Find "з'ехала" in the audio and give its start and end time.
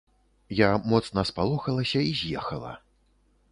2.23-2.75